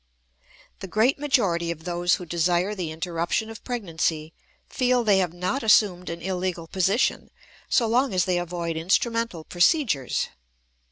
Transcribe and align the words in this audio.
_The 0.79 0.87
great 0.87 1.19
majority 1.19 1.69
of 1.69 1.83
those 1.83 2.15
who 2.15 2.25
desire 2.25 2.73
the 2.73 2.89
interruption 2.89 3.51
of 3.51 3.63
pregnancy 3.63 4.33
feel 4.67 5.03
they 5.03 5.19
have 5.19 5.31
not 5.31 5.61
assumed 5.61 6.09
an 6.09 6.23
illegal 6.23 6.65
position 6.65 7.29
so 7.69 7.85
long 7.85 8.11
as 8.11 8.25
they 8.25 8.39
avoid 8.39 8.77
instrumental 8.77 9.43
procedures. 9.43 10.29